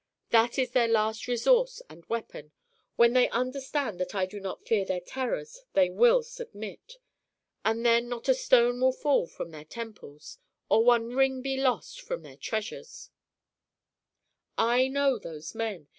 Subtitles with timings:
[0.31, 2.53] That is their last resource and weapon.
[2.95, 6.95] When they understand that I do not fear their terrors they will submit.
[7.63, 12.01] And then not a stone will fall from their temples, or one ring be lost
[12.01, 13.11] from their treasures.
[14.57, 15.87] "I know those men!